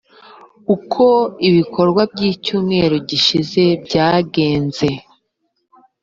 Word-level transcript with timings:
uko 0.75 1.05
ibikorwa 1.49 2.01
by 2.11 2.21
icyumweru 2.31 2.95
gishize 3.09 3.63
byagenze 3.85 4.87